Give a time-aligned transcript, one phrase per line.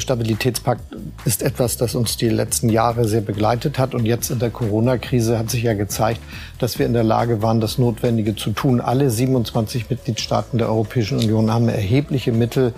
[0.00, 3.94] der Stabilitätspakt ist etwas, das uns die letzten Jahre sehr begleitet hat.
[3.94, 6.20] Und jetzt in der Corona-Krise hat sich ja gezeigt,
[6.58, 8.80] dass wir in der Lage waren, das Notwendige zu tun.
[8.80, 12.72] Alle 27 Mitgliedstaaten der Europäischen Union haben erhebliche Mittel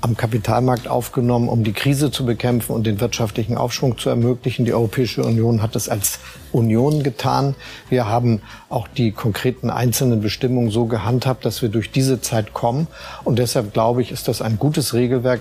[0.00, 4.66] am Kapitalmarkt aufgenommen, um die Krise zu bekämpfen und den wirtschaftlichen Aufschwung zu ermöglichen.
[4.66, 6.18] Die Europäische Union hat es als
[6.52, 7.54] Union getan.
[7.88, 12.86] Wir haben auch die konkreten einzelnen Bestimmungen so gehandhabt, dass wir durch diese Zeit kommen.
[13.22, 15.40] Und deshalb glaube ich, ist das ein gutes Regelwerk,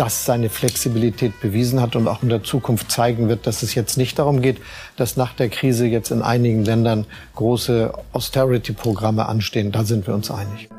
[0.00, 3.98] das seine Flexibilität bewiesen hat und auch in der Zukunft zeigen wird, dass es jetzt
[3.98, 4.56] nicht darum geht,
[4.96, 7.04] dass nach der Krise jetzt in einigen Ländern
[7.36, 9.72] große Austerity-Programme anstehen.
[9.72, 10.70] Da sind wir uns einig.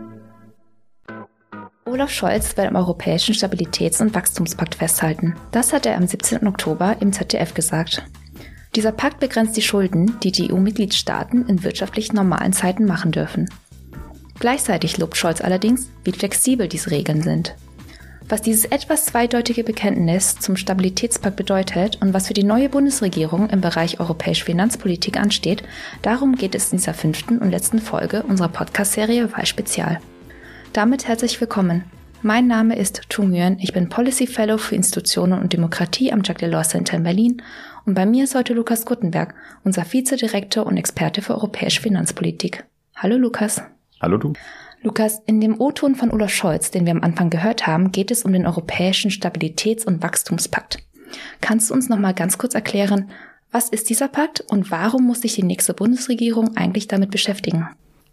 [1.86, 5.36] Olaf Scholz will am Europäischen Stabilitäts- und Wachstumspakt festhalten.
[5.52, 6.48] Das hat er am 17.
[6.48, 8.04] Oktober im ZDF gesagt.
[8.76, 13.50] Dieser Pakt begrenzt die Schulden, die die EU-Mitgliedstaaten in wirtschaftlich normalen Zeiten machen dürfen.
[14.40, 17.54] Gleichzeitig lobt Scholz allerdings, wie flexibel diese Regeln sind.
[18.28, 23.62] Was dieses etwas zweideutige Bekenntnis zum Stabilitätspakt bedeutet und was für die neue Bundesregierung im
[23.62, 25.64] Bereich europäische Finanzpolitik ansteht,
[26.02, 30.00] darum geht es in dieser fünften und letzten Folge unserer Podcast-Serie Wahlspezial.
[30.72, 31.84] Damit herzlich willkommen.
[32.22, 36.42] Mein Name ist Tu Nguyen, ich bin Policy Fellow für Institutionen und Demokratie am Jacques
[36.42, 37.42] Delors Center in Berlin
[37.86, 42.64] und bei mir ist heute Lukas Guttenberg, unser Vizedirektor und Experte für europäische Finanzpolitik.
[42.96, 43.64] Hallo Lukas.
[44.00, 44.34] Hallo du.
[44.84, 48.24] Lukas, in dem O-Ton von Olaf Scholz, den wir am Anfang gehört haben, geht es
[48.24, 50.80] um den Europäischen Stabilitäts- und Wachstumspakt.
[51.40, 53.12] Kannst du uns noch mal ganz kurz erklären,
[53.52, 57.68] was ist dieser Pakt und warum muss sich die nächste Bundesregierung eigentlich damit beschäftigen?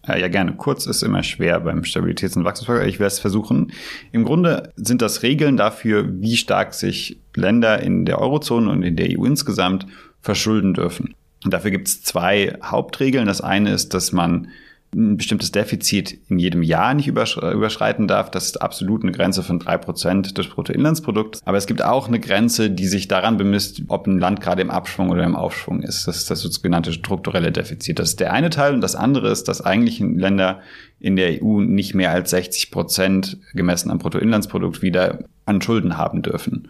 [0.06, 0.52] Ja, gerne.
[0.54, 2.86] Kurz ist immer schwer beim Stabilitäts- und Wachstumspakt.
[2.86, 3.72] Ich werde es versuchen.
[4.12, 8.96] Im Grunde sind das Regeln dafür, wie stark sich Länder in der Eurozone und in
[8.96, 9.86] der EU insgesamt
[10.20, 11.14] verschulden dürfen.
[11.44, 13.26] Und dafür gibt es zwei Hauptregeln.
[13.26, 14.48] Das eine ist, dass man
[14.94, 18.30] ein bestimmtes Defizit in jedem Jahr nicht überschreiten darf.
[18.30, 21.42] Das ist absolut eine Grenze von drei Prozent des Bruttoinlandsprodukts.
[21.44, 24.70] Aber es gibt auch eine Grenze, die sich daran bemisst, ob ein Land gerade im
[24.70, 26.08] Abschwung oder im Aufschwung ist.
[26.08, 27.98] Das ist das sogenannte strukturelle Defizit.
[27.98, 28.72] Das ist der eine Teil.
[28.72, 30.60] Und das andere ist, dass eigentlich Länder
[31.00, 36.22] in der EU nicht mehr als 60 Prozent gemessen am Bruttoinlandsprodukt wieder an Schulden haben
[36.22, 36.68] dürfen.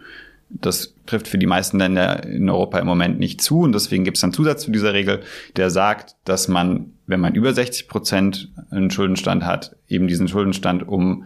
[0.49, 3.61] Das trifft für die meisten Länder in Europa im Moment nicht zu.
[3.61, 5.21] Und deswegen gibt es einen Zusatz zu dieser Regel,
[5.55, 10.87] der sagt, dass man, wenn man über 60 Prozent einen Schuldenstand hat, eben diesen Schuldenstand
[10.87, 11.25] um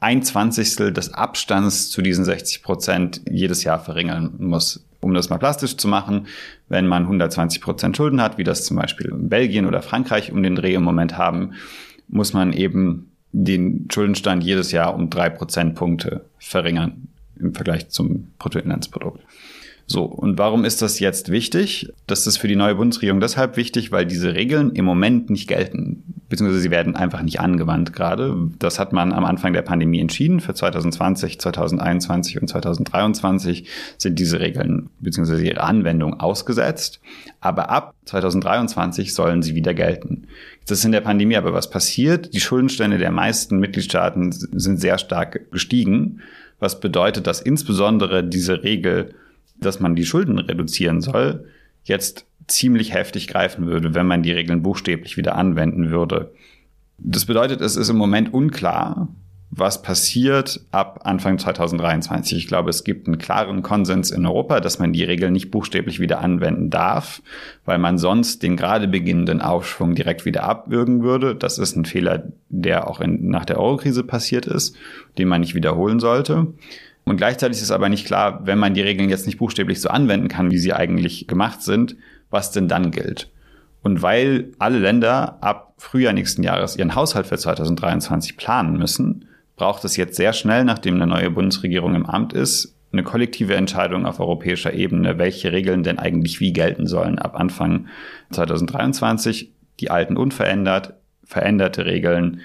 [0.00, 4.84] ein Zwanzigstel des Abstands zu diesen 60 Prozent jedes Jahr verringern muss.
[5.00, 6.26] Um das mal plastisch zu machen,
[6.68, 10.56] wenn man 120 Prozent Schulden hat, wie das zum Beispiel Belgien oder Frankreich um den
[10.56, 11.52] Dreh im Moment haben,
[12.08, 17.08] muss man eben den Schuldenstand jedes Jahr um drei Prozentpunkte verringern
[17.40, 19.20] im Vergleich zum Bruttoinlandsprodukt.
[19.90, 21.90] So, und warum ist das jetzt wichtig?
[22.06, 26.04] Das ist für die neue Bundesregierung deshalb wichtig, weil diese Regeln im Moment nicht gelten,
[26.28, 28.36] beziehungsweise sie werden einfach nicht angewandt gerade.
[28.58, 30.40] Das hat man am Anfang der Pandemie entschieden.
[30.40, 33.66] Für 2020, 2021 und 2023
[33.96, 37.00] sind diese Regeln beziehungsweise ihre Anwendung ausgesetzt.
[37.40, 40.26] Aber ab 2023 sollen sie wieder gelten.
[40.60, 42.34] Jetzt ist in der Pandemie aber was passiert.
[42.34, 46.20] Die Schuldenstände der meisten Mitgliedstaaten sind sehr stark gestiegen
[46.58, 49.14] was bedeutet, dass insbesondere diese Regel,
[49.56, 51.46] dass man die Schulden reduzieren soll,
[51.84, 56.32] jetzt ziemlich heftig greifen würde, wenn man die Regeln buchstäblich wieder anwenden würde.
[56.98, 59.08] Das bedeutet, es ist im Moment unklar,
[59.58, 62.38] was passiert ab Anfang 2023.
[62.38, 66.00] Ich glaube, es gibt einen klaren Konsens in Europa, dass man die Regeln nicht buchstäblich
[66.00, 67.22] wieder anwenden darf,
[67.64, 71.34] weil man sonst den gerade beginnenden Aufschwung direkt wieder abwürgen würde.
[71.34, 74.76] Das ist ein Fehler, der auch in, nach der Eurokrise passiert ist,
[75.18, 76.48] den man nicht wiederholen sollte.
[77.04, 80.28] Und gleichzeitig ist aber nicht klar, wenn man die Regeln jetzt nicht buchstäblich so anwenden
[80.28, 81.96] kann, wie sie eigentlich gemacht sind,
[82.30, 83.30] was denn dann gilt.
[83.82, 89.27] Und weil alle Länder ab Frühjahr nächsten Jahres ihren Haushalt für 2023 planen müssen,
[89.58, 94.06] braucht es jetzt sehr schnell, nachdem eine neue Bundesregierung im Amt ist, eine kollektive Entscheidung
[94.06, 97.88] auf europäischer Ebene, welche Regeln denn eigentlich wie gelten sollen ab Anfang
[98.30, 99.52] 2023.
[99.80, 102.40] Die alten unverändert, veränderte Regeln,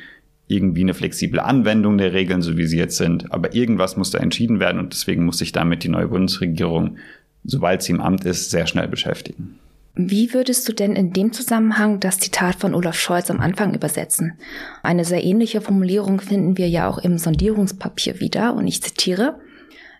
[0.48, 3.32] irgendwie eine flexible Anwendung der Regeln, so wie sie jetzt sind.
[3.32, 6.98] Aber irgendwas muss da entschieden werden und deswegen muss sich damit die neue Bundesregierung,
[7.46, 9.60] sobald sie im Amt ist, sehr schnell beschäftigen.
[9.96, 14.40] Wie würdest du denn in dem Zusammenhang das Zitat von Olaf Scholz am Anfang übersetzen?
[14.82, 19.40] Eine sehr ähnliche Formulierung finden wir ja auch im Sondierungspapier wieder und ich zitiere,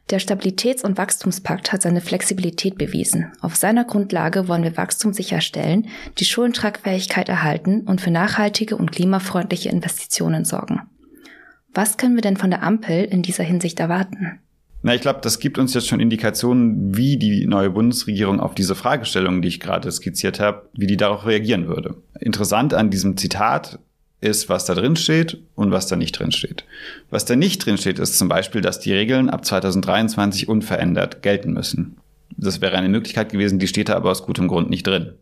[0.10, 3.32] der Stabilitäts- und Wachstumspakt hat seine Flexibilität bewiesen.
[3.40, 5.88] Auf seiner Grundlage wollen wir Wachstum sicherstellen,
[6.18, 10.82] die Schuldentragfähigkeit erhalten und für nachhaltige und klimafreundliche Investitionen sorgen.
[11.74, 14.40] Was können wir denn von der Ampel in dieser Hinsicht erwarten?
[14.86, 18.76] Na, ich glaube, das gibt uns jetzt schon Indikationen, wie die neue Bundesregierung auf diese
[18.76, 21.96] Fragestellungen, die ich gerade skizziert habe, wie die darauf reagieren würde.
[22.20, 23.80] Interessant an diesem Zitat
[24.20, 26.66] ist, was da drin steht und was da nicht drin steht.
[27.10, 31.54] Was da nicht drin steht, ist zum Beispiel, dass die Regeln ab 2023 unverändert gelten
[31.54, 31.96] müssen.
[32.36, 35.14] Das wäre eine Möglichkeit gewesen, die steht da aber aus gutem Grund nicht drin.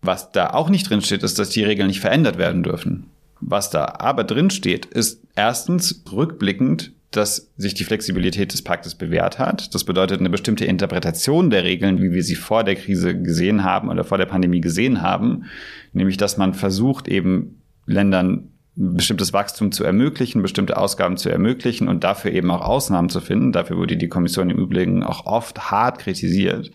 [0.00, 3.10] Was da auch nicht drin steht, ist, dass die Regeln nicht verändert werden dürfen.
[3.40, 9.38] Was da aber drin steht, ist erstens rückblickend, dass sich die Flexibilität des Paktes bewährt
[9.38, 9.74] hat.
[9.74, 13.88] Das bedeutet eine bestimmte Interpretation der Regeln, wie wir sie vor der Krise gesehen haben
[13.88, 15.44] oder vor der Pandemie gesehen haben,
[15.92, 22.04] nämlich dass man versucht eben Ländern bestimmtes Wachstum zu ermöglichen, bestimmte Ausgaben zu ermöglichen und
[22.04, 23.52] dafür eben auch Ausnahmen zu finden.
[23.52, 26.70] Dafür wurde die Kommission im Übrigen auch oft hart kritisiert,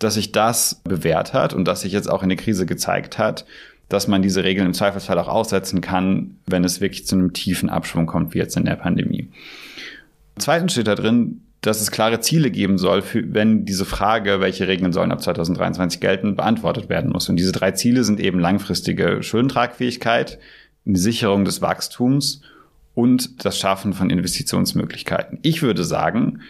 [0.00, 3.44] dass sich das bewährt hat und dass sich jetzt auch in der Krise gezeigt hat,
[3.92, 7.68] dass man diese Regeln im Zweifelsfall auch aussetzen kann, wenn es wirklich zu einem tiefen
[7.68, 9.28] Abschwung kommt, wie jetzt in der Pandemie.
[10.38, 14.66] Zweitens steht da drin, dass es klare Ziele geben soll, für, wenn diese Frage, welche
[14.66, 17.28] Regeln sollen ab 2023 gelten, beantwortet werden muss.
[17.28, 20.38] Und diese drei Ziele sind eben langfristige Schuldentragfähigkeit,
[20.86, 22.40] eine Sicherung des Wachstums
[22.94, 25.38] und das Schaffen von Investitionsmöglichkeiten.
[25.42, 26.40] Ich würde sagen,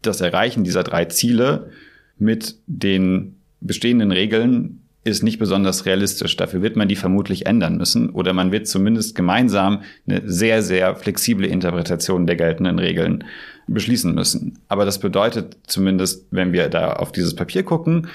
[0.00, 1.70] das Erreichen dieser drei Ziele
[2.18, 6.36] mit den bestehenden Regeln ist nicht besonders realistisch.
[6.36, 10.96] Dafür wird man die vermutlich ändern müssen oder man wird zumindest gemeinsam eine sehr, sehr
[10.96, 13.24] flexible Interpretation der geltenden Regeln
[13.68, 14.58] beschließen müssen.
[14.68, 18.08] Aber das bedeutet zumindest, wenn wir da auf dieses Papier gucken,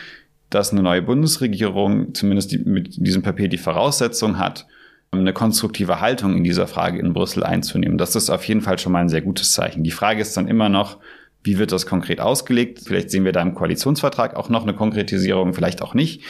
[0.49, 4.67] dass eine neue Bundesregierung zumindest die, mit diesem Papier die Voraussetzung hat,
[5.11, 7.97] eine konstruktive Haltung in dieser Frage in Brüssel einzunehmen.
[7.97, 9.83] Das ist auf jeden Fall schon mal ein sehr gutes Zeichen.
[9.83, 10.99] Die Frage ist dann immer noch,
[11.43, 12.81] wie wird das konkret ausgelegt?
[12.85, 16.21] Vielleicht sehen wir da im Koalitionsvertrag auch noch eine Konkretisierung, vielleicht auch nicht.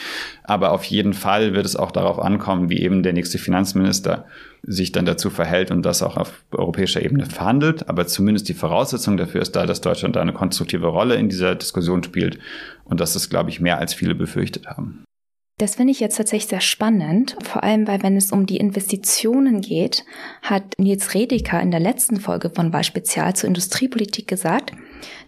[0.42, 4.26] Aber auf jeden Fall wird es auch darauf ankommen, wie eben der nächste Finanzminister
[4.62, 7.88] sich dann dazu verhält und das auch auf europäischer Ebene verhandelt.
[7.88, 11.54] Aber zumindest die Voraussetzung dafür ist da, dass Deutschland da eine konstruktive Rolle in dieser
[11.54, 12.38] Diskussion spielt.
[12.84, 15.04] Und das ist, glaube ich, mehr als viele befürchtet haben.
[15.58, 19.60] Das finde ich jetzt tatsächlich sehr spannend, vor allem weil wenn es um die Investitionen
[19.60, 20.04] geht,
[20.42, 24.72] hat Nils Redeker in der letzten Folge von Wahlspezial zur Industriepolitik gesagt,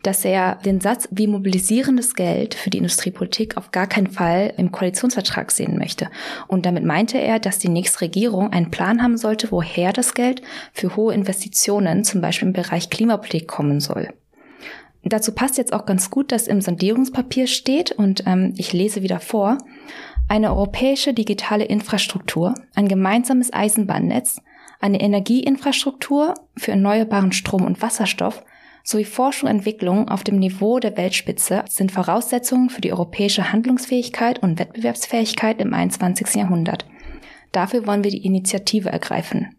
[0.02, 4.72] dass er den Satz, wie mobilisierendes Geld für die Industriepolitik auf gar keinen Fall im
[4.72, 6.08] Koalitionsvertrag sehen möchte.
[6.48, 10.42] Und damit meinte er, dass die nächste Regierung einen Plan haben sollte, woher das Geld
[10.72, 14.08] für hohe Investitionen, zum Beispiel im Bereich Klimapolitik, kommen soll.
[15.04, 19.20] Dazu passt jetzt auch ganz gut, dass im Sondierungspapier steht, und ähm, ich lese wieder
[19.20, 19.58] vor,
[20.28, 24.40] eine europäische digitale Infrastruktur, ein gemeinsames Eisenbahnnetz,
[24.80, 28.42] eine Energieinfrastruktur für erneuerbaren Strom und Wasserstoff
[28.84, 34.40] sowie Forschung und Entwicklung auf dem Niveau der Weltspitze sind Voraussetzungen für die europäische Handlungsfähigkeit
[34.40, 36.36] und Wettbewerbsfähigkeit im 21.
[36.36, 36.86] Jahrhundert.
[37.50, 39.56] Dafür wollen wir die Initiative ergreifen.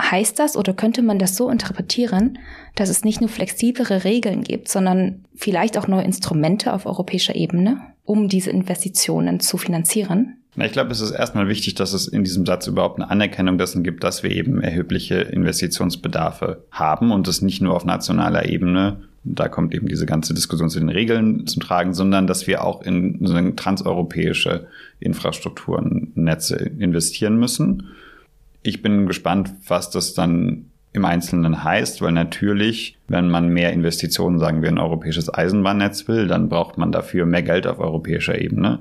[0.00, 2.38] Heißt das oder könnte man das so interpretieren,
[2.74, 7.92] dass es nicht nur flexiblere Regeln gibt, sondern vielleicht auch neue Instrumente auf europäischer Ebene?
[8.04, 10.41] um diese Investitionen zu finanzieren?
[10.56, 13.82] Ich glaube, es ist erstmal wichtig, dass es in diesem Satz überhaupt eine Anerkennung dessen
[13.82, 19.48] gibt, dass wir eben erhebliche Investitionsbedarfe haben und es nicht nur auf nationaler Ebene, da
[19.48, 23.18] kommt eben diese ganze Diskussion zu den Regeln zum Tragen, sondern dass wir auch in
[23.24, 24.66] so transeuropäische
[24.98, 27.88] Infrastrukturen, Netze investieren müssen.
[28.62, 34.38] Ich bin gespannt, was das dann im Einzelnen heißt, weil natürlich, wenn man mehr Investitionen,
[34.38, 38.38] sagen wir, in ein europäisches Eisenbahnnetz will, dann braucht man dafür mehr Geld auf europäischer
[38.38, 38.80] Ebene.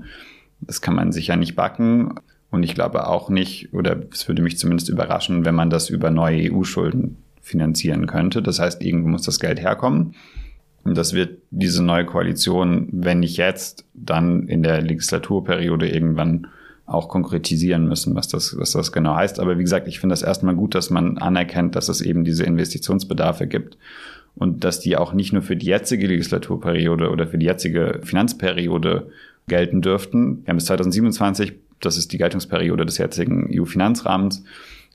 [0.61, 2.15] Das kann man sicher nicht backen.
[2.49, 6.11] Und ich glaube auch nicht, oder es würde mich zumindest überraschen, wenn man das über
[6.11, 8.41] neue EU-Schulden finanzieren könnte.
[8.41, 10.15] Das heißt, irgendwo muss das Geld herkommen.
[10.83, 16.47] Und das wird diese neue Koalition, wenn nicht jetzt, dann in der Legislaturperiode irgendwann
[16.85, 19.39] auch konkretisieren müssen, was das, was das genau heißt.
[19.39, 22.43] Aber wie gesagt, ich finde das erstmal gut, dass man anerkennt, dass es eben diese
[22.43, 23.77] Investitionsbedarfe gibt
[24.35, 29.09] und dass die auch nicht nur für die jetzige Legislaturperiode oder für die jetzige Finanzperiode
[29.47, 30.43] gelten dürften.
[30.43, 34.43] Wir haben bis 2027, das ist die Geltungsperiode des jetzigen EU-Finanzrahmens,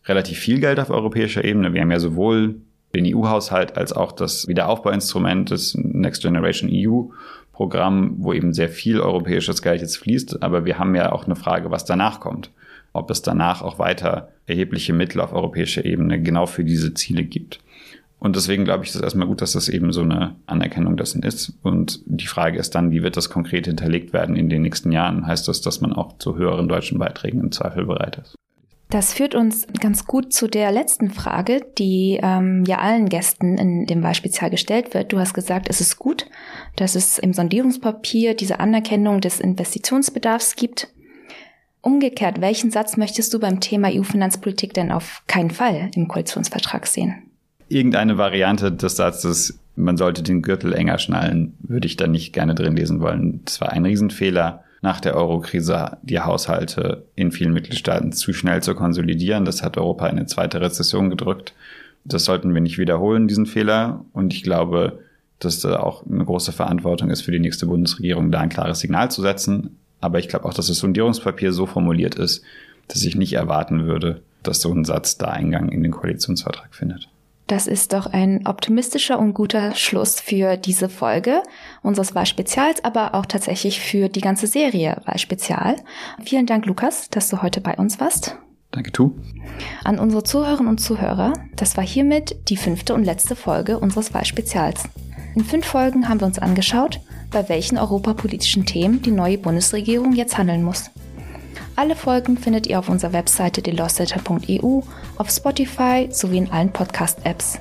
[0.07, 1.73] relativ viel Geld auf europäischer Ebene.
[1.73, 2.57] Wir haben ja sowohl
[2.95, 7.13] den EU-Haushalt als auch das Wiederaufbauinstrument des Next Generation EU
[7.53, 10.43] Programm, wo eben sehr viel europäisches Geld jetzt fließt.
[10.43, 12.51] Aber wir haben ja auch eine Frage, was danach kommt.
[12.93, 17.61] Ob es danach auch weiter erhebliche Mittel auf europäischer Ebene genau für diese Ziele gibt.
[18.19, 21.23] Und deswegen glaube ich, ist es erstmal gut, dass das eben so eine Anerkennung dessen
[21.23, 21.53] ist.
[21.63, 25.27] Und die Frage ist dann, wie wird das konkret hinterlegt werden in den nächsten Jahren?
[25.27, 28.35] Heißt das, dass man auch zu höheren deutschen Beiträgen im Zweifel bereit ist?
[28.89, 33.87] Das führt uns ganz gut zu der letzten Frage, die ähm, ja allen Gästen in
[33.87, 35.13] dem Wahlspezial gestellt wird.
[35.13, 36.27] Du hast gesagt, es ist gut,
[36.77, 40.89] dass es im Sondierungspapier diese Anerkennung des Investitionsbedarfs gibt.
[41.81, 47.26] Umgekehrt, welchen Satz möchtest du beim Thema EU-Finanzpolitik denn auf keinen Fall im Koalitionsvertrag sehen?
[47.69, 52.55] Irgendeine Variante des Satzes, man sollte den Gürtel enger schnallen, würde ich da nicht gerne
[52.55, 53.41] drin lesen wollen.
[53.45, 58.75] Das war ein Riesenfehler nach der Euro-Krise die Haushalte in vielen Mitgliedstaaten zu schnell zu
[58.75, 59.45] konsolidieren.
[59.45, 61.55] Das hat Europa in eine zweite Rezession gedrückt.
[62.05, 64.05] Das sollten wir nicht wiederholen, diesen Fehler.
[64.13, 65.01] Und ich glaube,
[65.41, 69.11] dass da auch eine große Verantwortung ist für die nächste Bundesregierung, da ein klares Signal
[69.11, 69.77] zu setzen.
[70.01, 72.45] Aber ich glaube auch, dass das Sondierungspapier so formuliert ist,
[72.89, 77.09] dass ich nicht erwarten würde, dass so ein Satz da Eingang in den Koalitionsvertrag findet.
[77.47, 81.43] Das ist doch ein optimistischer und guter Schluss für diese Folge
[81.83, 85.77] unseres Wahlspezials, aber auch tatsächlich für die ganze Serie Wahlspezial.
[86.25, 88.37] Vielen Dank, Lukas, dass du heute bei uns warst.
[88.73, 89.13] Danke, Tu.
[89.85, 94.85] An unsere Zuhörerinnen und Zuhörer, das war hiermit die fünfte und letzte Folge unseres Wahlspezials.
[95.37, 97.01] In fünf Folgen haben wir uns angeschaut,
[97.31, 100.91] bei welchen europapolitischen Themen die neue Bundesregierung jetzt handeln muss.
[101.77, 104.81] Alle Folgen findet ihr auf unserer Webseite delostletter.eu,
[105.17, 107.59] auf Spotify sowie in allen Podcast-Apps.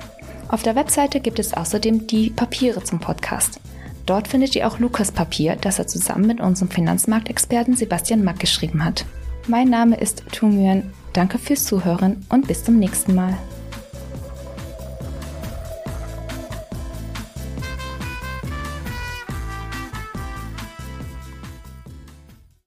[0.48, 3.60] Auf der Webseite gibt es außerdem die Papiere zum Podcast.
[4.06, 8.84] Dort findet ihr auch Lukas Papier, das er zusammen mit unserem Finanzmarktexperten Sebastian Mack geschrieben
[8.84, 9.04] hat.
[9.48, 10.92] Mein Name ist Tu Nguyen.
[11.12, 13.36] Danke fürs Zuhören und bis zum nächsten Mal.